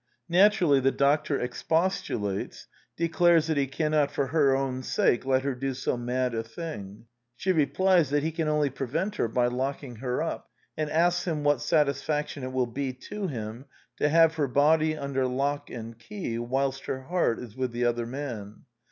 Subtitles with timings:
[0.29, 2.65] Naturally the doctor expostulates—
[2.97, 7.05] declares that he cannot for her own sake let her do so mad a thing.
[7.35, 11.43] She rei)lies that he can only prevent her by locking her up, and asks him
[11.43, 13.65] what' satisfaction it will be to him
[13.97, 18.07] to have her body under lock and key whilst her heart is with the other
[18.07, 18.63] man.